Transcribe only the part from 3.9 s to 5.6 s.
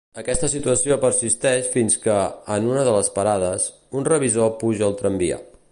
un revisor puja al tramvia.